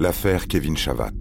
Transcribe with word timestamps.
L'affaire 0.00 0.48
Kevin 0.48 0.78
Chavat. 0.78 1.12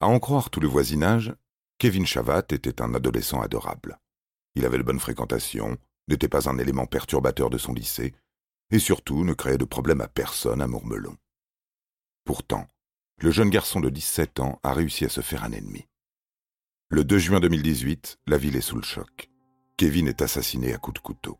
À 0.00 0.08
en 0.08 0.18
croire 0.18 0.50
tout 0.50 0.58
le 0.58 0.66
voisinage, 0.66 1.32
Kevin 1.78 2.04
Chavat 2.06 2.42
était 2.50 2.82
un 2.82 2.92
adolescent 2.92 3.40
adorable. 3.40 4.00
Il 4.56 4.64
avait 4.64 4.78
de 4.78 4.82
bonnes 4.82 4.98
fréquentations, 4.98 5.78
n'était 6.08 6.26
pas 6.26 6.50
un 6.50 6.58
élément 6.58 6.86
perturbateur 6.86 7.50
de 7.50 7.58
son 7.58 7.72
lycée, 7.72 8.16
et 8.70 8.78
surtout 8.78 9.24
ne 9.24 9.34
créait 9.34 9.58
de 9.58 9.64
problème 9.64 10.00
à 10.00 10.08
personne 10.08 10.60
à 10.60 10.66
Mourmelon. 10.66 11.16
Pourtant, 12.24 12.66
le 13.20 13.30
jeune 13.30 13.50
garçon 13.50 13.80
de 13.80 13.88
17 13.88 14.40
ans 14.40 14.60
a 14.62 14.74
réussi 14.74 15.04
à 15.04 15.08
se 15.08 15.20
faire 15.20 15.44
un 15.44 15.52
ennemi. 15.52 15.86
Le 16.90 17.04
2 17.04 17.18
juin 17.18 17.40
2018, 17.40 18.18
la 18.26 18.38
ville 18.38 18.56
est 18.56 18.60
sous 18.60 18.76
le 18.76 18.82
choc. 18.82 19.28
Kevin 19.76 20.08
est 20.08 20.22
assassiné 20.22 20.72
à 20.72 20.78
coups 20.78 21.00
de 21.00 21.06
couteau. 21.06 21.38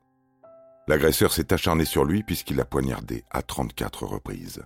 L'agresseur 0.87 1.33
s'est 1.33 1.53
acharné 1.53 1.85
sur 1.85 2.05
lui 2.05 2.23
puisqu'il 2.23 2.57
l'a 2.57 2.65
poignardé 2.65 3.25
à 3.31 3.43
34 3.43 4.07
reprises. 4.07 4.63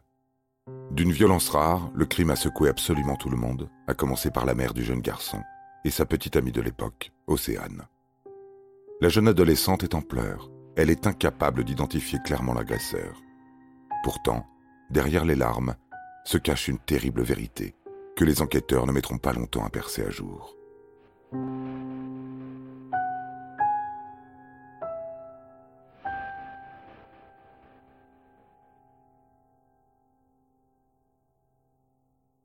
D'une 0.92 1.10
violence 1.10 1.50
rare, 1.50 1.90
le 1.94 2.06
crime 2.06 2.30
a 2.30 2.36
secoué 2.36 2.68
absolument 2.68 3.16
tout 3.16 3.30
le 3.30 3.36
monde, 3.36 3.68
à 3.88 3.94
commencer 3.94 4.30
par 4.30 4.44
la 4.44 4.54
mère 4.54 4.74
du 4.74 4.84
jeune 4.84 5.00
garçon 5.00 5.42
et 5.84 5.90
sa 5.90 6.06
petite 6.06 6.36
amie 6.36 6.52
de 6.52 6.60
l'époque, 6.60 7.12
Océane. 7.26 7.86
La 9.00 9.08
jeune 9.08 9.26
adolescente 9.26 9.82
est 9.82 9.94
en 9.94 10.02
pleurs. 10.02 10.50
Elle 10.74 10.88
est 10.88 11.06
incapable 11.06 11.64
d'identifier 11.64 12.18
clairement 12.24 12.54
l'agresseur. 12.54 13.20
Pourtant, 14.04 14.46
derrière 14.90 15.24
les 15.24 15.34
larmes, 15.34 15.74
se 16.24 16.38
cache 16.38 16.68
une 16.68 16.78
terrible 16.78 17.22
vérité 17.22 17.74
que 18.16 18.24
les 18.24 18.40
enquêteurs 18.40 18.86
ne 18.86 18.92
mettront 18.92 19.18
pas 19.18 19.32
longtemps 19.32 19.64
à 19.64 19.70
percer 19.70 20.02
à 20.02 20.10
jour. 20.10 20.56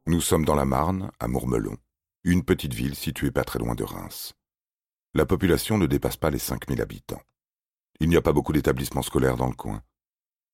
Nous 0.08 0.22
sommes 0.22 0.46
dans 0.46 0.56
la 0.56 0.66
Marne, 0.66 1.12
à 1.20 1.28
Mourmelon, 1.28 1.78
une 2.24 2.44
petite 2.44 2.74
ville 2.74 2.96
située 2.96 3.32
pas 3.32 3.44
très 3.44 3.60
loin 3.60 3.76
de 3.76 3.84
Reims. 3.84 4.34
La 5.14 5.26
population 5.26 5.78
ne 5.78 5.86
dépasse 5.86 6.18
pas 6.18 6.30
les 6.30 6.40
5000 6.40 6.82
habitants. 6.82 7.22
Il 8.00 8.10
n'y 8.10 8.16
a 8.16 8.22
pas 8.22 8.34
beaucoup 8.34 8.54
d'établissements 8.54 9.02
scolaires 9.02 9.38
dans 9.38 9.48
le 9.48 9.56
coin. 9.56 9.82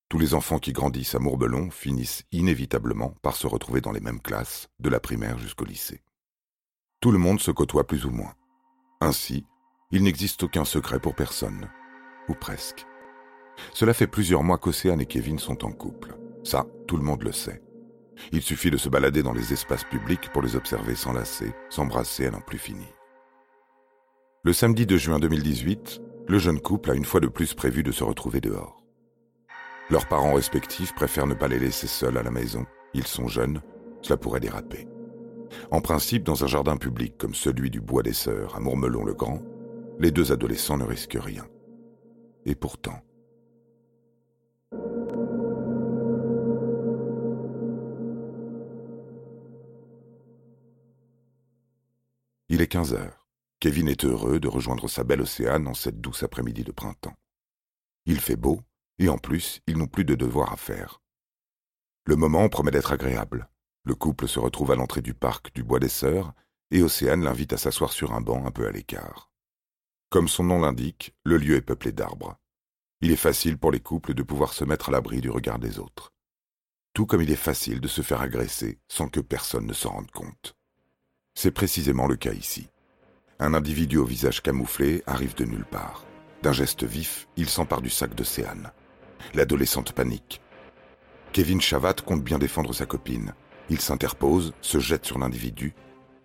Tous 0.08 0.18
les 0.18 0.32
enfants 0.32 0.58
qui 0.58 0.72
grandissent 0.72 1.14
à 1.14 1.18
Mourmelon 1.18 1.70
finissent 1.70 2.24
inévitablement 2.32 3.10
par 3.22 3.36
se 3.36 3.46
retrouver 3.46 3.80
dans 3.80 3.92
les 3.92 4.00
mêmes 4.00 4.20
classes, 4.20 4.68
de 4.78 4.88
la 4.88 5.00
primaire 5.00 5.38
jusqu'au 5.38 5.64
lycée. 5.64 6.02
Tout 7.00 7.10
le 7.10 7.18
monde 7.18 7.40
se 7.40 7.50
côtoie 7.50 7.86
plus 7.86 8.06
ou 8.06 8.10
moins. 8.10 8.34
Ainsi, 9.00 9.44
il 9.90 10.02
n'existe 10.02 10.42
aucun 10.42 10.64
secret 10.64 11.00
pour 11.00 11.14
personne. 11.14 11.68
Ou 12.28 12.34
presque. 12.34 12.86
Cela 13.74 13.92
fait 13.92 14.06
plusieurs 14.06 14.42
mois 14.42 14.58
qu'Océane 14.58 15.02
et 15.02 15.06
Kevin 15.06 15.38
sont 15.38 15.64
en 15.66 15.72
couple. 15.72 16.16
Ça, 16.44 16.66
tout 16.88 16.96
le 16.96 17.04
monde 17.04 17.22
le 17.22 17.32
sait. 17.32 17.62
Il 18.32 18.40
suffit 18.40 18.70
de 18.70 18.76
se 18.78 18.88
balader 18.88 19.22
dans 19.22 19.32
les 19.32 19.52
espaces 19.52 19.84
publics 19.84 20.30
pour 20.32 20.40
les 20.40 20.56
observer 20.56 20.94
s'enlacer, 20.94 21.52
s'embrasser 21.68 22.26
à 22.26 22.30
n'en 22.30 22.40
plus 22.40 22.58
finir. 22.58 22.88
Le 24.44 24.52
samedi 24.52 24.86
2 24.86 24.96
juin 24.96 25.18
2018, 25.18 26.00
le 26.26 26.38
jeune 26.38 26.60
couple 26.60 26.90
a 26.90 26.94
une 26.94 27.04
fois 27.04 27.20
de 27.20 27.28
plus 27.28 27.54
prévu 27.54 27.82
de 27.82 27.92
se 27.92 28.04
retrouver 28.04 28.40
dehors. 28.40 28.82
Leurs 29.90 30.08
parents 30.08 30.34
respectifs 30.34 30.94
préfèrent 30.94 31.26
ne 31.26 31.34
pas 31.34 31.48
les 31.48 31.58
laisser 31.58 31.86
seuls 31.86 32.16
à 32.16 32.22
la 32.22 32.30
maison. 32.30 32.64
Ils 32.94 33.06
sont 33.06 33.28
jeunes, 33.28 33.60
cela 34.00 34.16
pourrait 34.16 34.40
déraper. 34.40 34.88
En 35.70 35.80
principe, 35.80 36.24
dans 36.24 36.42
un 36.42 36.46
jardin 36.46 36.76
public 36.76 37.16
comme 37.18 37.34
celui 37.34 37.70
du 37.70 37.80
Bois 37.80 38.02
des 38.02 38.14
Sœurs 38.14 38.56
à 38.56 38.60
Mourmelon-le-Grand, 38.60 39.42
les 39.98 40.10
deux 40.10 40.32
adolescents 40.32 40.78
ne 40.78 40.84
risquent 40.84 41.18
rien. 41.20 41.46
Et 42.46 42.54
pourtant, 42.54 43.00
Il 52.50 52.60
est 52.60 52.68
15 52.68 52.92
heures. 52.94 53.23
Kevin 53.64 53.88
est 53.88 54.04
heureux 54.04 54.40
de 54.40 54.46
rejoindre 54.46 54.88
sa 54.88 55.04
belle 55.04 55.22
Océane 55.22 55.66
en 55.66 55.72
cette 55.72 55.98
douce 55.98 56.22
après-midi 56.22 56.64
de 56.64 56.70
printemps. 56.70 57.16
Il 58.04 58.20
fait 58.20 58.36
beau, 58.36 58.60
et 58.98 59.08
en 59.08 59.16
plus, 59.16 59.62
ils 59.66 59.78
n'ont 59.78 59.86
plus 59.86 60.04
de 60.04 60.14
devoirs 60.14 60.52
à 60.52 60.58
faire. 60.58 61.00
Le 62.04 62.14
moment 62.14 62.46
promet 62.50 62.72
d'être 62.72 62.92
agréable. 62.92 63.48
Le 63.84 63.94
couple 63.94 64.28
se 64.28 64.38
retrouve 64.38 64.72
à 64.72 64.76
l'entrée 64.76 65.00
du 65.00 65.14
parc 65.14 65.50
du 65.54 65.62
Bois 65.62 65.78
des 65.78 65.88
Sœurs, 65.88 66.34
et 66.72 66.82
Océane 66.82 67.24
l'invite 67.24 67.54
à 67.54 67.56
s'asseoir 67.56 67.90
sur 67.90 68.12
un 68.12 68.20
banc 68.20 68.44
un 68.44 68.50
peu 68.50 68.66
à 68.66 68.70
l'écart. 68.70 69.30
Comme 70.10 70.28
son 70.28 70.44
nom 70.44 70.60
l'indique, 70.60 71.14
le 71.24 71.38
lieu 71.38 71.56
est 71.56 71.62
peuplé 71.62 71.90
d'arbres. 71.90 72.36
Il 73.00 73.12
est 73.12 73.16
facile 73.16 73.56
pour 73.56 73.72
les 73.72 73.80
couples 73.80 74.12
de 74.12 74.22
pouvoir 74.22 74.52
se 74.52 74.64
mettre 74.64 74.90
à 74.90 74.92
l'abri 74.92 75.22
du 75.22 75.30
regard 75.30 75.58
des 75.58 75.78
autres. 75.78 76.12
Tout 76.92 77.06
comme 77.06 77.22
il 77.22 77.30
est 77.30 77.34
facile 77.34 77.80
de 77.80 77.88
se 77.88 78.02
faire 78.02 78.20
agresser 78.20 78.78
sans 78.88 79.08
que 79.08 79.20
personne 79.20 79.66
ne 79.66 79.72
s'en 79.72 79.92
rende 79.92 80.10
compte. 80.10 80.54
C'est 81.32 81.50
précisément 81.50 82.06
le 82.06 82.16
cas 82.16 82.34
ici. 82.34 82.68
Un 83.40 83.52
individu 83.52 83.96
au 83.98 84.04
visage 84.04 84.42
camouflé 84.42 85.02
arrive 85.06 85.34
de 85.34 85.44
nulle 85.44 85.64
part. 85.64 86.04
D'un 86.42 86.52
geste 86.52 86.84
vif, 86.84 87.26
il 87.36 87.48
s'empare 87.48 87.82
du 87.82 87.90
sac 87.90 88.14
d'Océane. 88.14 88.70
L'adolescente 89.34 89.92
panique. 89.92 90.40
Kevin 91.32 91.60
Chavat 91.60 91.94
compte 91.94 92.22
bien 92.22 92.38
défendre 92.38 92.72
sa 92.72 92.86
copine. 92.86 93.34
Il 93.70 93.80
s'interpose, 93.80 94.52
se 94.60 94.78
jette 94.78 95.04
sur 95.04 95.18
l'individu, 95.18 95.74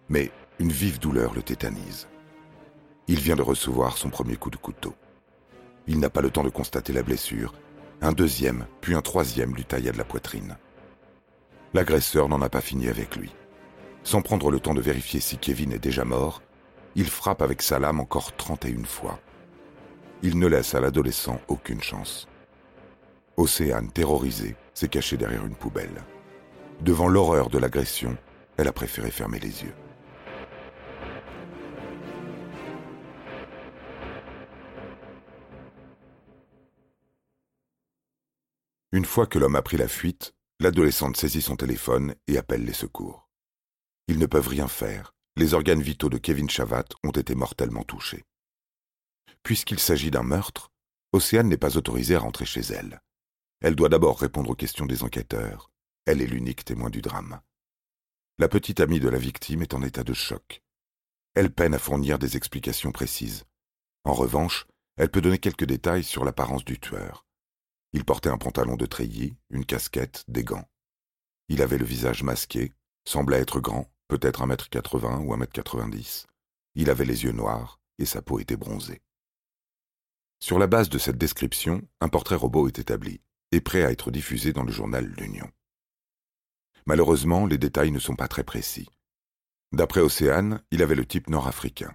mais 0.08 0.32
une 0.60 0.72
vive 0.72 1.00
douleur 1.00 1.34
le 1.34 1.42
tétanise. 1.42 2.08
Il 3.08 3.20
vient 3.20 3.36
de 3.36 3.42
recevoir 3.42 3.98
son 3.98 4.10
premier 4.10 4.36
coup 4.36 4.52
de 4.52 4.58
couteau. 4.58 4.94
Il 5.88 6.00
n'a 6.00 6.12
pas 6.12 6.22
le 6.22 6.30
temps 6.30 6.44
de 6.44 6.50
constater 6.50 6.94
la 6.94 7.02
blessure. 7.02 7.56
Un 8.02 8.12
deuxième, 8.12 8.68
puis 8.82 8.94
un 8.94 9.02
troisième 9.02 9.56
lui 9.56 9.66
tailla 9.66 9.92
de 9.92 9.98
la 9.98 10.04
poitrine. 10.04 10.58
L'agresseur 11.74 12.30
n'en 12.30 12.42
a 12.42 12.50
pas 12.50 12.62
fini 12.62 12.88
avec 12.88 13.16
lui. 13.16 13.34
Sans 14.04 14.22
prendre 14.22 14.52
le 14.52 14.60
temps 14.60 14.76
de 14.76 14.82
vérifier 14.82 15.20
si 15.20 15.38
Kevin 15.38 15.74
est 15.74 15.80
déjà 15.80 16.06
mort, 16.06 16.44
il 16.96 17.10
frappe 17.10 17.42
avec 17.42 17.62
sa 17.62 17.80
lame 17.80 18.00
encore 18.00 18.36
31 18.36 18.84
fois. 18.84 19.20
Il 20.22 20.38
ne 20.38 20.48
laisse 20.48 20.76
à 20.76 20.82
l'adolescent 20.82 21.40
aucune 21.48 21.82
chance. 21.82 22.28
Océane, 23.38 23.92
terrorisée, 23.92 24.56
s'est 24.74 24.90
cachée 24.90 25.18
derrière 25.18 25.46
une 25.46 25.56
poubelle. 25.56 26.04
Devant 26.82 27.08
l'horreur 27.08 27.50
de 27.50 27.58
l'agression, 27.58 28.18
elle 28.58 28.68
a 28.68 28.74
préféré 28.74 29.12
fermer 29.12 29.40
les 29.40 29.64
yeux. 29.64 29.74
Une 38.92 39.06
fois 39.06 39.28
que 39.28 39.38
l'homme 39.38 39.56
a 39.56 39.62
pris 39.62 39.78
la 39.78 39.88
fuite, 39.88 40.34
l'adolescente 40.60 41.16
saisit 41.16 41.44
son 41.44 41.56
téléphone 41.56 42.16
et 42.28 42.38
appelle 42.38 42.66
les 42.66 42.74
secours. 42.74 43.30
Ils 44.08 44.18
ne 44.18 44.26
peuvent 44.26 44.48
rien 44.48 44.68
faire. 44.68 45.14
Les 45.36 45.54
organes 45.54 45.82
vitaux 45.82 46.10
de 46.10 46.18
Kevin 46.18 46.50
Chavat 46.50 46.86
ont 47.04 47.12
été 47.12 47.36
mortellement 47.36 47.84
touchés. 47.84 48.26
Puisqu'il 49.44 49.80
s'agit 49.80 50.12
d'un 50.12 50.24
meurtre, 50.24 50.72
Océane 51.12 51.48
n'est 51.48 51.58
pas 51.58 51.78
autorisée 51.78 52.16
à 52.16 52.20
rentrer 52.20 52.46
chez 52.46 52.62
elle. 52.62 53.02
Elle 53.62 53.76
doit 53.76 53.90
d'abord 53.90 54.20
répondre 54.20 54.50
aux 54.50 54.56
questions 54.56 54.86
des 54.86 55.04
enquêteurs. 55.04 55.72
Elle 56.06 56.22
est 56.22 56.28
l'unique 56.28 56.66
témoin 56.66 56.90
du 56.90 57.02
drame. 57.02 57.42
La 58.38 58.48
petite 58.48 58.80
amie 58.80 59.00
de 59.00 59.10
la 59.10 59.18
victime 59.18 59.62
est 59.62 59.74
en 59.74 59.82
état 59.82 60.04
de 60.04 60.14
choc. 60.14 60.62
Elle 61.36 61.54
peine 61.54 61.74
à 61.74 61.80
fournir 61.80 62.20
des 62.20 62.38
explications 62.38 62.92
précises. 62.92 63.46
En 64.06 64.14
revanche, 64.14 64.66
elle 64.98 65.10
peut 65.10 65.22
donner 65.22 65.40
quelques 65.40 65.66
détails 65.66 66.04
sur 66.04 66.26
l'apparence 66.26 66.66
du 66.66 66.80
tueur. 66.80 67.26
Il 67.94 68.06
portait 68.06 68.30
un 68.30 68.38
pantalon 68.38 68.76
de 68.76 68.86
treillis, 68.86 69.36
une 69.50 69.66
casquette, 69.66 70.24
des 70.28 70.44
gants. 70.44 70.70
Il 71.48 71.62
avait 71.62 71.78
le 71.78 71.86
visage 71.86 72.24
masqué, 72.24 72.74
semblait 73.06 73.40
être 73.40 73.60
grand, 73.60 73.92
peut-être 74.10 74.42
un 74.42 74.48
mètre 74.48 74.70
quatre-vingts 74.70 75.22
ou 75.22 75.34
un 75.34 75.38
mètre 75.38 75.54
quatre-vingt-dix. 75.54 76.28
Il 76.76 76.90
avait 76.90 77.06
les 77.06 77.24
yeux 77.24 77.32
noirs 77.32 77.80
et 77.98 78.06
sa 78.06 78.22
peau 78.22 78.40
était 78.40 78.58
bronzée. 78.58 79.02
Sur 80.42 80.60
la 80.60 80.68
base 80.68 80.90
de 80.90 80.98
cette 80.98 81.18
description, 81.18 81.88
un 82.02 82.10
portrait 82.10 82.36
robot 82.36 82.68
est 82.68 82.80
établi 82.80 83.22
et 83.52 83.62
prêt 83.62 83.84
à 83.84 83.92
être 83.92 84.12
diffusé 84.12 84.52
dans 84.52 84.64
le 84.64 84.72
journal 84.72 85.06
L'Union. 85.06 85.50
Malheureusement, 86.86 87.46
les 87.46 87.58
détails 87.58 87.92
ne 87.92 88.00
sont 88.00 88.16
pas 88.16 88.28
très 88.28 88.44
précis. 88.44 88.90
D'après 89.72 90.02
Océane, 90.02 90.64
il 90.72 90.82
avait 90.82 90.96
le 90.96 91.06
type 91.06 91.30
nord-africain. 91.30 91.94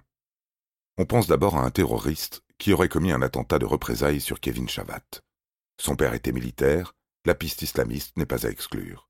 On 0.97 1.05
pense 1.05 1.27
d'abord 1.27 1.57
à 1.57 1.65
un 1.65 1.71
terroriste 1.71 2.43
qui 2.57 2.71
aurait 2.71 2.87
commis 2.87 3.11
un 3.11 3.21
attentat 3.21 3.59
de 3.59 3.65
représailles 3.65 4.21
sur 4.21 4.39
Kevin 4.39 4.69
Chavat. 4.69 5.03
Son 5.77 5.97
père 5.97 6.13
était 6.13 6.31
militaire, 6.31 6.95
la 7.25 7.35
piste 7.35 7.61
islamiste 7.61 8.15
n'est 8.15 8.25
pas 8.25 8.45
à 8.45 8.49
exclure. 8.49 9.09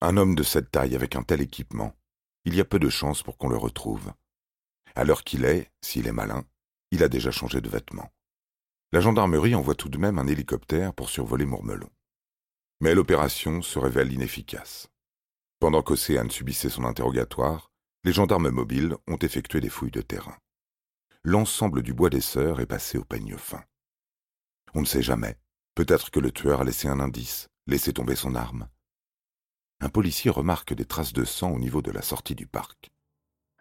Un 0.00 0.16
homme 0.16 0.36
de 0.36 0.44
cette 0.44 0.70
taille 0.70 0.94
avec 0.94 1.16
un 1.16 1.24
tel 1.24 1.40
équipement, 1.40 1.92
il 2.44 2.54
y 2.54 2.60
a 2.60 2.64
peu 2.64 2.78
de 2.78 2.88
chances 2.88 3.24
pour 3.24 3.36
qu'on 3.36 3.48
le 3.48 3.56
retrouve. 3.56 4.12
À 4.94 5.02
l'heure 5.02 5.24
qu'il 5.24 5.44
est, 5.44 5.72
s'il 5.82 6.06
est 6.06 6.12
malin, 6.12 6.44
il 6.92 7.02
a 7.02 7.08
déjà 7.08 7.32
changé 7.32 7.60
de 7.60 7.68
vêtements. 7.68 8.12
La 8.92 9.00
gendarmerie 9.00 9.56
envoie 9.56 9.74
tout 9.74 9.88
de 9.88 9.98
même 9.98 10.20
un 10.20 10.28
hélicoptère 10.28 10.94
pour 10.94 11.10
survoler 11.10 11.46
Mourmelon. 11.46 11.90
Mais 12.80 12.94
l'opération 12.94 13.60
se 13.60 13.80
révèle 13.80 14.12
inefficace. 14.12 14.88
Pendant 15.58 15.82
qu'Océane 15.82 16.30
subissait 16.30 16.70
son 16.70 16.84
interrogatoire, 16.84 17.72
les 18.04 18.12
gendarmes 18.12 18.50
mobiles 18.50 18.96
ont 19.08 19.16
effectué 19.16 19.60
des 19.60 19.68
fouilles 19.68 19.90
de 19.90 20.00
terrain. 20.00 20.38
L'ensemble 21.24 21.82
du 21.82 21.92
bois 21.92 22.08
des 22.08 22.20
sœurs 22.20 22.60
est 22.60 22.66
passé 22.66 22.98
au 22.98 23.04
peigne 23.04 23.36
fin. 23.36 23.64
On 24.74 24.80
ne 24.80 24.86
sait 24.86 25.02
jamais. 25.02 25.36
Peut-être 25.74 26.10
que 26.10 26.20
le 26.20 26.30
tueur 26.30 26.60
a 26.60 26.64
laissé 26.64 26.86
un 26.86 27.00
indice, 27.00 27.48
laissé 27.66 27.92
tomber 27.92 28.14
son 28.14 28.36
arme. 28.36 28.68
Un 29.80 29.88
policier 29.88 30.28
remarque 30.28 30.74
des 30.74 30.84
traces 30.84 31.12
de 31.12 31.24
sang 31.24 31.52
au 31.52 31.58
niveau 31.58 31.82
de 31.82 31.92
la 31.92 32.02
sortie 32.02 32.34
du 32.34 32.48
parc. 32.48 32.90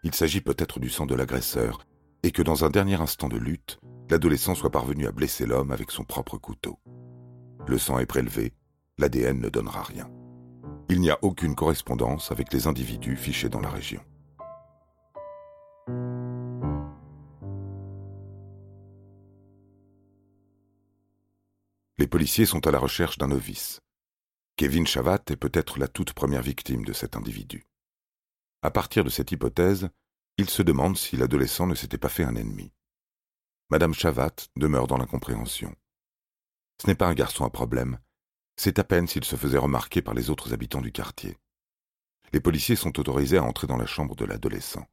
Il 0.01 0.15
s'agit 0.15 0.41
peut-être 0.41 0.79
du 0.79 0.89
sang 0.89 1.05
de 1.05 1.13
l'agresseur, 1.13 1.85
et 2.23 2.31
que 2.31 2.41
dans 2.41 2.65
un 2.65 2.71
dernier 2.71 2.99
instant 2.99 3.29
de 3.29 3.37
lutte, 3.37 3.79
l'adolescent 4.09 4.55
soit 4.55 4.71
parvenu 4.71 5.05
à 5.05 5.11
blesser 5.11 5.45
l'homme 5.45 5.71
avec 5.71 5.91
son 5.91 6.03
propre 6.03 6.39
couteau. 6.39 6.79
Le 7.67 7.77
sang 7.77 7.99
est 7.99 8.07
prélevé, 8.07 8.53
l'ADN 8.97 9.39
ne 9.39 9.49
donnera 9.49 9.83
rien. 9.83 10.09
Il 10.89 11.01
n'y 11.01 11.11
a 11.11 11.19
aucune 11.21 11.53
correspondance 11.53 12.31
avec 12.31 12.51
les 12.51 12.65
individus 12.65 13.15
fichés 13.15 13.49
dans 13.49 13.61
la 13.61 13.69
région. 13.69 14.01
Les 21.99 22.07
policiers 22.07 22.45
sont 22.47 22.65
à 22.65 22.71
la 22.71 22.79
recherche 22.79 23.19
d'un 23.19 23.27
novice. 23.27 23.81
Kevin 24.57 24.87
Chavat 24.87 25.21
est 25.27 25.35
peut-être 25.35 25.77
la 25.77 25.87
toute 25.87 26.13
première 26.13 26.41
victime 26.41 26.83
de 26.83 26.91
cet 26.91 27.15
individu. 27.15 27.67
À 28.63 28.71
partir 28.71 29.03
de 29.03 29.09
cette 29.09 29.31
hypothèse, 29.31 29.87
il 30.37 30.49
se 30.49 30.63
demande 30.63 30.97
si 30.97 31.15
l'adolescent 31.15 31.67
ne 31.67 31.75
s'était 31.75 31.99
pas 31.99 32.09
fait 32.09 32.23
un 32.23 32.35
ennemi. 32.35 32.73
Madame 33.69 33.93
Chavat 33.93 34.35
demeure 34.55 34.87
dans 34.87 34.97
l'incompréhension. 34.97 35.75
Ce 36.81 36.87
n'est 36.87 36.95
pas 36.95 37.05
un 37.05 37.13
garçon 37.13 37.45
à 37.45 37.51
problème, 37.51 37.99
c'est 38.55 38.79
à 38.79 38.83
peine 38.83 39.07
s'il 39.07 39.23
se 39.23 39.35
faisait 39.35 39.59
remarquer 39.59 40.01
par 40.01 40.15
les 40.15 40.31
autres 40.31 40.51
habitants 40.53 40.81
du 40.81 40.91
quartier. 40.91 41.37
Les 42.33 42.39
policiers 42.39 42.75
sont 42.75 42.99
autorisés 42.99 43.37
à 43.37 43.43
entrer 43.43 43.67
dans 43.67 43.77
la 43.77 43.85
chambre 43.85 44.15
de 44.15 44.25
l'adolescent. 44.25 44.87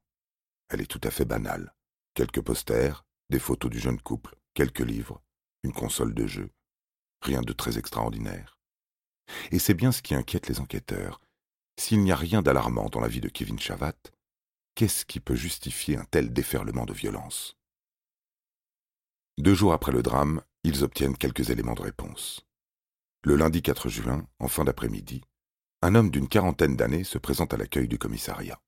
Elle 0.69 0.83
est 0.83 0.91
tout 0.91 1.01
à 1.03 1.11
fait 1.11 1.25
banale. 1.25 1.75
Quelques 2.13 2.43
posters, 2.43 3.07
des 3.31 3.39
photos 3.39 3.71
du 3.71 3.79
jeune 3.79 4.01
couple, 4.01 4.37
quelques 4.53 4.81
livres, 4.81 5.23
une 5.63 5.73
console 5.73 6.13
de 6.13 6.27
jeu. 6.27 6.51
Rien 7.23 7.41
de 7.41 7.55
très 7.55 7.79
extraordinaire. 7.79 8.54
Et 9.51 9.59
c'est 9.59 9.75
bien 9.75 9.93
ce 9.93 10.03
qui 10.03 10.15
inquiète 10.15 10.49
les 10.49 10.61
enquêteurs. 10.61 11.21
S'il 11.79 12.01
n'y 12.01 12.13
a 12.13 12.17
rien 12.17 12.43
d'alarmant 12.43 12.89
dans 12.89 13.01
la 13.01 13.09
vie 13.09 13.21
de 13.21 13.29
Kevin 13.29 13.59
Chavat, 13.59 13.95
qu'est-ce 14.75 15.05
qui 15.05 15.21
peut 15.21 15.35
justifier 15.35 15.97
un 15.97 16.05
tel 16.05 16.33
déferlement 16.33 16.87
de 16.87 16.93
violence? 16.93 17.57
Deux 19.39 19.55
jours 19.55 19.73
après 19.73 19.93
le 19.93 20.03
drame, 20.03 20.43
ils 20.63 20.85
obtiennent 20.85 21.17
quelques 21.17 21.51
éléments 21.51 21.75
de 21.75 21.83
réponse. 21.83 22.47
Le 23.25 23.37
lundi 23.37 23.63
4 23.63 23.89
juin, 23.89 24.27
en 24.39 24.49
fin 24.49 24.65
d'après-midi, 24.65 25.23
un 25.83 25.95
homme 25.95 26.11
d'une 26.11 26.29
quarantaine 26.29 26.77
d'années 26.77 27.05
se 27.05 27.19
présente 27.19 27.53
à 27.53 27.57
l'accueil 27.57 27.89
du 27.89 27.99
commissariat. 27.99 28.61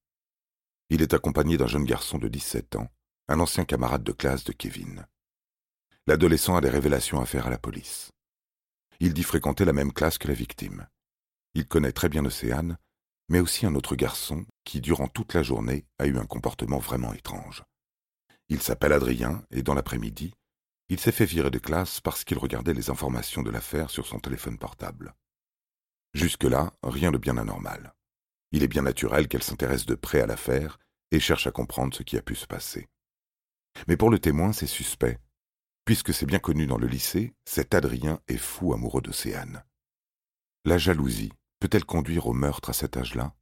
Il 0.90 1.02
est 1.02 1.14
accompagné 1.14 1.56
d'un 1.56 1.66
jeune 1.66 1.84
garçon 1.84 2.18
de 2.18 2.28
17 2.28 2.76
ans, 2.76 2.88
un 3.28 3.40
ancien 3.40 3.64
camarade 3.64 4.02
de 4.02 4.12
classe 4.12 4.44
de 4.44 4.52
Kevin. 4.52 5.06
L'adolescent 6.06 6.56
a 6.56 6.60
des 6.60 6.70
révélations 6.70 7.20
à 7.20 7.26
faire 7.26 7.46
à 7.46 7.50
la 7.50 7.58
police. 7.58 8.12
Il 9.00 9.14
dit 9.14 9.22
fréquenter 9.22 9.64
la 9.64 9.72
même 9.72 9.92
classe 9.92 10.18
que 10.18 10.28
la 10.28 10.34
victime. 10.34 10.86
Il 11.54 11.66
connaît 11.66 11.92
très 11.92 12.08
bien 12.08 12.24
Océane, 12.24 12.78
mais 13.28 13.40
aussi 13.40 13.66
un 13.66 13.74
autre 13.74 13.96
garçon 13.96 14.46
qui, 14.64 14.80
durant 14.80 15.08
toute 15.08 15.34
la 15.34 15.42
journée, 15.42 15.86
a 15.98 16.06
eu 16.06 16.16
un 16.16 16.26
comportement 16.26 16.78
vraiment 16.78 17.12
étrange. 17.12 17.64
Il 18.48 18.62
s'appelle 18.62 18.92
Adrien 18.92 19.44
et 19.50 19.62
dans 19.62 19.74
l'après-midi, 19.74 20.32
il 20.88 21.00
s'est 21.00 21.12
fait 21.12 21.24
virer 21.24 21.50
de 21.50 21.58
classe 21.58 22.00
parce 22.00 22.24
qu'il 22.24 22.38
regardait 22.38 22.74
les 22.74 22.90
informations 22.90 23.42
de 23.42 23.50
l'affaire 23.50 23.90
sur 23.90 24.06
son 24.06 24.20
téléphone 24.20 24.56
portable. 24.56 25.14
Jusque-là, 26.14 26.72
rien 26.82 27.10
de 27.10 27.18
bien 27.18 27.36
anormal. 27.36 27.92
Il 28.52 28.62
est 28.62 28.68
bien 28.68 28.82
naturel 28.82 29.26
qu'elle 29.26 29.42
s'intéresse 29.42 29.84
de 29.84 29.96
près 29.96 30.20
à 30.20 30.26
l'affaire 30.26 30.78
et 31.10 31.18
cherche 31.18 31.46
à 31.46 31.50
comprendre 31.50 31.94
ce 31.94 32.04
qui 32.04 32.16
a 32.16 32.22
pu 32.22 32.36
se 32.36 32.46
passer. 32.46 32.88
Mais 33.88 33.96
pour 33.96 34.10
le 34.10 34.18
témoin, 34.18 34.52
c'est 34.52 34.66
suspect, 34.66 35.18
puisque 35.86 36.12
c'est 36.12 36.26
bien 36.26 36.40
connu 36.40 36.66
dans 36.66 36.78
le 36.78 36.88
lycée, 36.88 37.32
cet 37.46 37.72
Adrien 37.72 38.20
est 38.28 38.36
fou 38.36 38.74
amoureux 38.74 39.00
d'Océane. 39.00 39.64
La 40.64 40.78
jalousie 40.78 41.32
peut-elle 41.60 41.84
conduire 41.84 42.26
au 42.26 42.34
meurtre 42.34 42.70
à 42.70 42.72
cet 42.72 42.96
âge-là? 42.96 43.34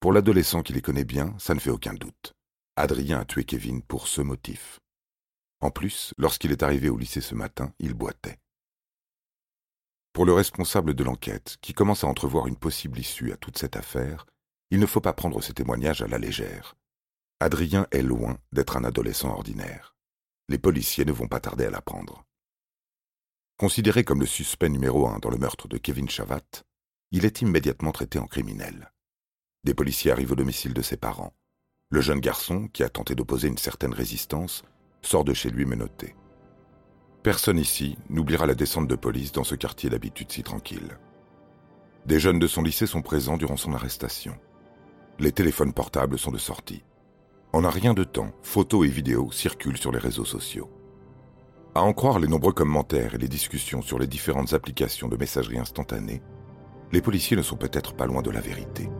Pour 0.00 0.12
l'adolescent 0.12 0.62
qui 0.62 0.72
les 0.72 0.82
connaît 0.82 1.04
bien, 1.04 1.34
ça 1.38 1.54
ne 1.54 1.60
fait 1.60 1.70
aucun 1.70 1.94
doute. 1.94 2.34
Adrien 2.76 3.20
a 3.20 3.24
tué 3.24 3.44
Kevin 3.44 3.82
pour 3.82 4.08
ce 4.08 4.20
motif. 4.20 4.80
En 5.60 5.70
plus, 5.70 6.12
lorsqu'il 6.18 6.50
est 6.50 6.62
arrivé 6.62 6.88
au 6.88 6.98
lycée 6.98 7.20
ce 7.20 7.36
matin, 7.36 7.72
il 7.78 7.94
boitait. 7.94 8.38
Pour 10.12 10.26
le 10.26 10.32
responsable 10.32 10.94
de 10.94 11.04
l'enquête, 11.04 11.56
qui 11.60 11.72
commence 11.72 12.02
à 12.02 12.08
entrevoir 12.08 12.48
une 12.48 12.56
possible 12.56 12.98
issue 12.98 13.32
à 13.32 13.36
toute 13.36 13.58
cette 13.58 13.76
affaire, 13.76 14.26
il 14.70 14.80
ne 14.80 14.86
faut 14.86 15.00
pas 15.00 15.12
prendre 15.12 15.40
ces 15.40 15.54
témoignages 15.54 16.02
à 16.02 16.08
la 16.08 16.18
légère. 16.18 16.74
Adrien 17.38 17.86
est 17.92 18.02
loin 18.02 18.38
d'être 18.52 18.76
un 18.76 18.82
adolescent 18.82 19.30
ordinaire. 19.30 19.94
Les 20.50 20.58
policiers 20.58 21.04
ne 21.04 21.12
vont 21.12 21.28
pas 21.28 21.40
tarder 21.40 21.66
à 21.66 21.70
l'apprendre. 21.70 22.24
Considéré 23.58 24.02
comme 24.02 24.20
le 24.20 24.26
suspect 24.26 24.70
numéro 24.70 25.06
un 25.06 25.18
dans 25.18 25.28
le 25.28 25.36
meurtre 25.36 25.68
de 25.68 25.76
Kevin 25.76 26.08
Chavat, 26.08 26.64
il 27.10 27.26
est 27.26 27.42
immédiatement 27.42 27.92
traité 27.92 28.18
en 28.18 28.26
criminel. 28.26 28.92
Des 29.64 29.74
policiers 29.74 30.10
arrivent 30.10 30.32
au 30.32 30.36
domicile 30.36 30.72
de 30.72 30.80
ses 30.80 30.96
parents. 30.96 31.34
Le 31.90 32.00
jeune 32.00 32.20
garçon, 32.20 32.68
qui 32.68 32.82
a 32.82 32.88
tenté 32.88 33.14
d'opposer 33.14 33.48
une 33.48 33.58
certaine 33.58 33.92
résistance, 33.92 34.62
sort 35.02 35.24
de 35.24 35.34
chez 35.34 35.50
lui 35.50 35.66
menotté. 35.66 36.14
Personne 37.22 37.58
ici 37.58 37.98
n'oubliera 38.08 38.46
la 38.46 38.54
descente 38.54 38.88
de 38.88 38.96
police 38.96 39.32
dans 39.32 39.44
ce 39.44 39.54
quartier 39.54 39.90
d'habitude 39.90 40.32
si 40.32 40.42
tranquille. 40.42 40.98
Des 42.06 42.20
jeunes 42.20 42.38
de 42.38 42.46
son 42.46 42.62
lycée 42.62 42.86
sont 42.86 43.02
présents 43.02 43.36
durant 43.36 43.58
son 43.58 43.74
arrestation. 43.74 44.38
Les 45.18 45.32
téléphones 45.32 45.74
portables 45.74 46.18
sont 46.18 46.30
de 46.30 46.38
sortie. 46.38 46.84
En 47.52 47.64
un 47.64 47.70
rien 47.70 47.94
de 47.94 48.04
temps, 48.04 48.30
photos 48.42 48.86
et 48.86 48.90
vidéos 48.90 49.32
circulent 49.32 49.78
sur 49.78 49.90
les 49.90 49.98
réseaux 49.98 50.26
sociaux. 50.26 50.70
À 51.74 51.82
en 51.82 51.94
croire 51.94 52.18
les 52.18 52.28
nombreux 52.28 52.52
commentaires 52.52 53.14
et 53.14 53.18
les 53.18 53.28
discussions 53.28 53.80
sur 53.80 53.98
les 53.98 54.06
différentes 54.06 54.52
applications 54.52 55.08
de 55.08 55.16
messagerie 55.16 55.58
instantanée, 55.58 56.20
les 56.92 57.00
policiers 57.00 57.36
ne 57.36 57.42
sont 57.42 57.56
peut-être 57.56 57.94
pas 57.94 58.06
loin 58.06 58.20
de 58.20 58.30
la 58.30 58.40
vérité. 58.40 58.90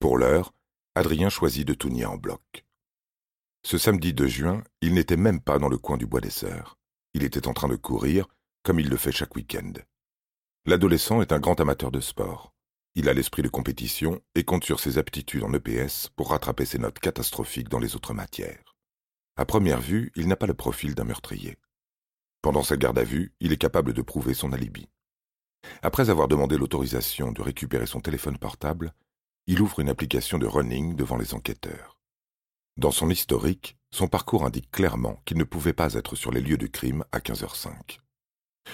Pour 0.00 0.18
l'heure, 0.18 0.52
Adrien 0.96 1.28
choisit 1.28 1.66
de 1.66 1.74
tout 1.74 1.88
nier 1.88 2.06
en 2.06 2.16
bloc. 2.16 2.64
Ce 3.62 3.78
samedi 3.78 4.12
2 4.12 4.26
juin, 4.26 4.62
il 4.82 4.94
n'était 4.94 5.16
même 5.16 5.40
pas 5.40 5.58
dans 5.58 5.68
le 5.68 5.78
coin 5.78 5.96
du 5.96 6.06
Bois 6.06 6.20
des 6.20 6.30
Sœurs. 6.30 6.76
Il 7.14 7.22
était 7.22 7.46
en 7.46 7.54
train 7.54 7.68
de 7.68 7.76
courir, 7.76 8.26
comme 8.64 8.80
il 8.80 8.88
le 8.88 8.96
fait 8.96 9.12
chaque 9.12 9.36
week-end. 9.36 9.72
L'adolescent 10.66 11.22
est 11.22 11.32
un 11.32 11.38
grand 11.38 11.60
amateur 11.60 11.90
de 11.90 12.00
sport. 12.00 12.52
Il 12.96 13.08
a 13.08 13.14
l'esprit 13.14 13.42
de 13.42 13.48
compétition 13.48 14.20
et 14.34 14.44
compte 14.44 14.64
sur 14.64 14.80
ses 14.80 14.98
aptitudes 14.98 15.44
en 15.44 15.52
EPS 15.52 16.10
pour 16.16 16.30
rattraper 16.30 16.64
ses 16.64 16.78
notes 16.78 16.98
catastrophiques 16.98 17.68
dans 17.68 17.78
les 17.78 17.96
autres 17.96 18.14
matières. 18.14 18.76
À 19.36 19.44
première 19.44 19.80
vue, 19.80 20.12
il 20.16 20.28
n'a 20.28 20.36
pas 20.36 20.46
le 20.46 20.54
profil 20.54 20.94
d'un 20.94 21.04
meurtrier. 21.04 21.56
Pendant 22.42 22.62
sa 22.62 22.76
garde 22.76 22.98
à 22.98 23.04
vue, 23.04 23.32
il 23.40 23.52
est 23.52 23.58
capable 23.58 23.92
de 23.92 24.02
prouver 24.02 24.34
son 24.34 24.52
alibi. 24.52 24.88
Après 25.82 26.10
avoir 26.10 26.28
demandé 26.28 26.56
l'autorisation 26.56 27.32
de 27.32 27.42
récupérer 27.42 27.86
son 27.86 28.00
téléphone 28.00 28.38
portable, 28.38 28.94
il 29.46 29.60
ouvre 29.60 29.80
une 29.80 29.88
application 29.88 30.38
de 30.38 30.46
running 30.46 30.94
devant 30.94 31.16
les 31.16 31.34
enquêteurs. 31.34 31.98
Dans 32.76 32.90
son 32.90 33.10
historique, 33.10 33.76
son 33.94 34.08
parcours 34.08 34.44
indique 34.44 34.72
clairement 34.72 35.22
qu'il 35.24 35.38
ne 35.38 35.44
pouvait 35.44 35.72
pas 35.72 35.94
être 35.94 36.16
sur 36.16 36.32
les 36.32 36.40
lieux 36.40 36.56
du 36.56 36.68
crime 36.68 37.04
à 37.12 37.20
15h05. 37.20 38.00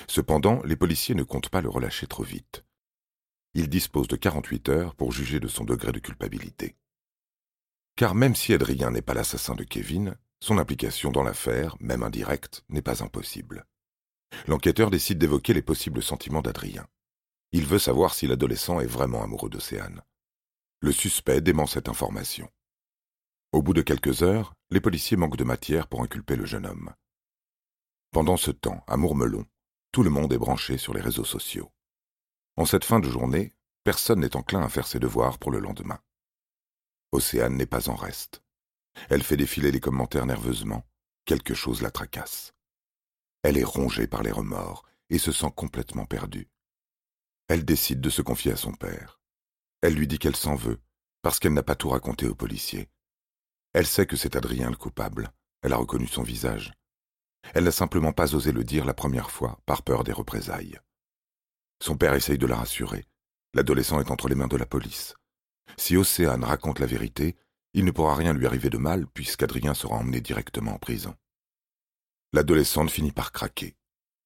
Cependant, 0.07 0.63
les 0.65 0.77
policiers 0.77 1.15
ne 1.15 1.25
comptent 1.25 1.51
pas 1.51 1.61
le 1.61 1.69
relâcher 1.69 2.07
trop 2.07 2.23
vite. 2.23 2.65
Il 3.53 3.69
dispose 3.69 4.09
de 4.09 4.17
48 4.17 4.71
heures 4.71 4.95
pour 4.95 5.13
juger 5.13 5.39
de 5.39 5.47
son 5.47 5.65
degré 5.65 5.93
de 5.93 5.99
culpabilité. 5.99 6.75
Car 7.97 8.15
même 8.15 8.35
si 8.35 8.55
Adrien 8.55 8.93
n'est 8.93 9.03
pas 9.03 9.13
l'assassin 9.13 9.55
de 9.55 9.63
Kevin, 9.63 10.17
son 10.41 10.57
implication 10.57 11.11
dans 11.11 11.23
l'affaire, 11.23 11.77
même 11.81 12.03
indirecte, 12.03 12.65
n'est 12.71 12.81
pas 12.81 13.03
impossible. 13.03 13.67
L'enquêteur 14.47 14.91
décide 14.91 15.19
d'évoquer 15.19 15.53
les 15.53 15.61
possibles 15.61 16.03
sentiments 16.03 16.41
d'Adrien. 16.41 16.87
Il 17.53 17.67
veut 17.67 17.79
savoir 17.79 18.15
si 18.15 18.27
l'adolescent 18.27 18.81
est 18.81 18.87
vraiment 18.87 19.23
amoureux 19.23 19.51
d'Océane. 19.51 20.01
Le 20.81 20.93
suspect 20.93 21.43
dément 21.43 21.67
cette 21.67 21.91
information. 21.91 22.49
Au 23.53 23.63
bout 23.63 23.75
de 23.75 23.83
quelques 23.83 24.23
heures, 24.23 24.55
les 24.71 24.81
policiers 24.81 25.17
manquent 25.17 25.37
de 25.37 25.45
matière 25.45 25.89
pour 25.89 26.03
inculper 26.03 26.37
le 26.37 26.47
jeune 26.47 26.67
homme. 26.67 26.95
Pendant 28.13 28.37
ce 28.37 28.53
temps, 28.53 28.85
à 28.87 28.97
Mourmelon, 28.97 29.45
tout 29.91 30.05
le 30.05 30.11
monde 30.11 30.33
est 30.33 30.39
branché 30.39 30.79
sur 30.79 30.95
les 30.95 31.01
réseaux 31.01 31.25
sociaux. 31.25 31.73
En 32.57 32.65
cette 32.65 32.85
fin 32.85 33.01
de 33.01 33.09
journée, 33.09 33.53
personne 33.83 34.21
n'est 34.21 34.37
enclin 34.37 34.63
à 34.63 34.69
faire 34.69 34.87
ses 34.87 35.01
devoirs 35.01 35.39
pour 35.39 35.51
le 35.51 35.59
lendemain. 35.59 35.99
Océane 37.11 37.57
n'est 37.57 37.67
pas 37.67 37.89
en 37.89 37.97
reste. 37.97 38.43
Elle 39.09 39.25
fait 39.25 39.37
défiler 39.37 39.73
les 39.73 39.81
commentaires 39.81 40.27
nerveusement. 40.27 40.87
Quelque 41.25 41.55
chose 41.55 41.83
la 41.83 41.91
tracasse. 41.91 42.55
Elle 43.43 43.59
est 43.59 43.65
rongée 43.65 44.07
par 44.07 44.23
les 44.23 44.31
remords 44.31 44.85
et 45.09 45.19
se 45.19 45.33
sent 45.33 45.53
complètement 45.57 46.05
perdue. 46.05 46.49
Elle 47.49 47.65
décide 47.65 48.01
de 48.01 48.11
se 48.11 48.23
confier 48.23 48.53
à 48.53 48.57
son 48.57 48.73
père. 48.73 49.21
Elle 49.83 49.95
lui 49.95 50.07
dit 50.07 50.21
qu'elle 50.21 50.37
s'en 50.37 50.55
veut, 50.55 50.81
parce 51.23 51.41
qu'elle 51.41 51.55
n'a 51.55 51.65
pas 51.65 51.75
tout 51.75 51.89
raconté 51.89 52.29
aux 52.29 52.35
policiers. 52.35 52.89
Elle 53.73 53.87
sait 53.87 54.07
que 54.07 54.17
c'est 54.17 54.37
Adrien 54.37 54.71
le 54.71 54.77
coupable. 54.77 55.31
Elle 55.63 55.73
a 55.73 55.77
reconnu 55.77 56.07
son 56.07 56.23
visage. 56.23 56.73
Elle 57.55 57.65
n'a 57.65 57.73
simplement 57.73 58.13
pas 58.13 58.35
osé 58.35 58.53
le 58.53 58.65
dire 58.65 58.85
la 58.85 58.95
première 58.95 59.31
fois, 59.31 59.61
par 59.67 59.83
peur 59.83 60.05
des 60.05 60.13
représailles. 60.13 60.79
Son 61.83 61.97
père 61.97 62.15
essaye 62.15 62.39
de 62.39 62.47
la 62.47 62.57
rassurer. 62.57 63.07
L'adolescent 63.55 64.01
est 64.01 64.11
entre 64.11 64.29
les 64.29 64.35
mains 64.35 64.49
de 64.49 64.57
la 64.57 64.67
police. 64.67 65.15
Si 65.77 65.97
Océane 65.97 66.45
raconte 66.45 66.79
la 66.79 66.87
vérité, 66.87 67.37
il 67.73 67.85
ne 67.85 67.91
pourra 67.91 68.15
rien 68.15 68.33
lui 68.33 68.47
arriver 68.47 68.71
de 68.71 68.79
mal 68.79 69.07
puisqu'Adrien 69.07 69.75
sera 69.75 69.97
emmené 69.97 70.21
directement 70.21 70.73
en 70.73 70.79
prison. 70.79 71.15
L'adolescente 72.33 72.91
finit 72.91 73.13
par 73.13 73.33
craquer. 73.33 73.77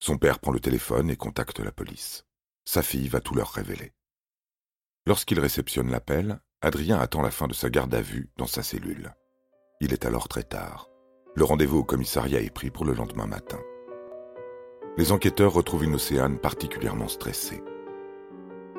Son 0.00 0.18
père 0.18 0.38
prend 0.38 0.52
le 0.52 0.60
téléphone 0.60 1.10
et 1.10 1.16
contacte 1.16 1.60
la 1.60 1.72
police. 1.72 2.24
Sa 2.64 2.82
fille 2.82 3.08
va 3.08 3.20
tout 3.20 3.34
leur 3.34 3.50
révéler. 3.52 3.92
Lorsqu'il 5.06 5.38
réceptionne 5.38 5.90
l'appel, 5.90 6.40
Adrien 6.62 6.98
attend 6.98 7.22
la 7.22 7.30
fin 7.30 7.46
de 7.46 7.54
sa 7.54 7.68
garde 7.68 7.94
à 7.94 8.00
vue 8.00 8.30
dans 8.36 8.46
sa 8.46 8.62
cellule. 8.62 9.14
Il 9.80 9.92
est 9.92 10.04
alors 10.04 10.28
très 10.28 10.44
tard. 10.44 10.88
Le 11.34 11.44
rendez-vous 11.44 11.78
au 11.78 11.84
commissariat 11.84 12.40
est 12.40 12.54
pris 12.54 12.70
pour 12.70 12.84
le 12.84 12.94
lendemain 12.94 13.26
matin. 13.26 13.58
Les 14.96 15.10
enquêteurs 15.10 15.52
retrouvent 15.52 15.84
une 15.84 15.96
Océane 15.96 16.38
particulièrement 16.38 17.08
stressée. 17.08 17.62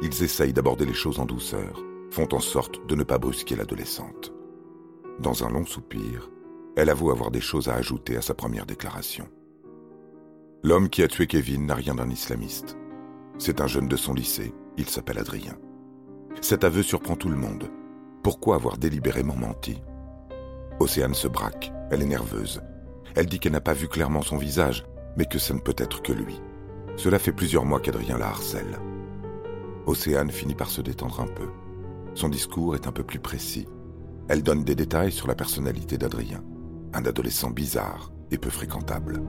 Ils 0.02 0.24
essayent 0.24 0.54
d'aborder 0.54 0.86
les 0.86 0.94
choses 0.94 1.20
en 1.20 1.26
douceur, 1.26 1.84
font 2.12 2.28
en 2.34 2.40
sorte 2.40 2.86
de 2.88 2.96
ne 2.96 3.04
pas 3.04 3.18
brusquer 3.18 3.58
l'adolescente. 3.58 4.32
Dans 5.20 5.44
un 5.44 5.50
long 5.50 5.66
soupir, 5.66 6.30
elle 6.78 6.90
avoue 6.90 7.12
avoir 7.12 7.32
des 7.32 7.42
choses 7.42 7.68
à 7.68 7.76
ajouter 7.76 8.16
à 8.16 8.22
sa 8.22 8.34
première 8.34 8.66
déclaration. 8.66 9.28
L'homme 10.64 10.90
qui 10.90 11.04
a 11.04 11.08
tué 11.10 11.28
Kevin 11.28 11.66
n'a 11.66 11.76
rien 11.76 11.96
d'un 11.96 12.10
islamiste. 12.10 12.78
C'est 13.38 13.60
un 13.60 13.68
jeune 13.68 13.90
de 13.90 13.98
son 13.98 14.14
lycée, 14.14 14.54
il 14.78 14.88
s'appelle 14.88 15.20
Adrien. 15.20 15.58
Cet 16.42 16.64
aveu 16.64 16.84
surprend 16.84 17.16
tout 17.18 17.30
le 17.30 17.36
monde. 17.36 17.70
Pourquoi 18.24 18.56
avoir 18.56 18.78
délibérément 18.78 19.36
menti? 19.36 19.82
Océane 20.80 21.14
se 21.14 21.28
braque, 21.28 21.72
elle 21.90 22.02
est 22.02 22.08
nerveuse. 22.08 22.62
Elle 23.16 23.28
dit 23.28 23.40
qu'elle 23.40 23.54
n'a 23.54 23.62
pas 23.62 23.74
vu 23.74 23.88
clairement 23.88 24.22
son 24.22 24.38
visage, 24.38 24.86
mais 25.16 25.26
que 25.26 25.40
ça 25.40 25.54
ne 25.54 25.60
peut 25.60 25.76
être 25.78 26.02
que 26.02 26.12
lui. 26.12 26.42
Cela 26.98 27.18
fait 27.18 27.32
plusieurs 27.32 27.64
mois 27.64 27.80
qu'Adrien 27.80 28.18
la 28.18 28.28
harcèle. 28.28 28.80
Océane 29.86 30.32
finit 30.32 30.56
par 30.56 30.70
se 30.70 30.82
détendre 30.82 31.22
un 31.22 31.28
peu. 31.28 31.48
Son 32.14 32.28
discours 32.28 32.76
est 32.76 32.88
un 32.88 32.92
peu 32.92 33.04
plus 33.04 33.20
précis. 33.20 33.68
Elle 34.28 34.44
donne 34.44 34.64
des 34.64 34.76
détails 34.76 35.12
sur 35.12 35.28
la 35.28 35.36
personnalité 35.36 35.98
d'Adrien, 35.98 36.44
un 36.94 37.06
adolescent 37.06 37.52
bizarre 37.52 38.12
et 38.32 38.38
peu 38.38 38.50
fréquentable. 38.50 39.22